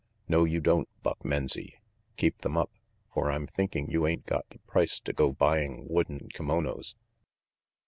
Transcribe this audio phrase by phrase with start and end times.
[0.27, 1.75] "No you don't, Buck Menzie.
[2.17, 2.71] Keep them up,
[3.13, 6.95] for I'm thinking you ain't got the price to go buying wooden kimonos.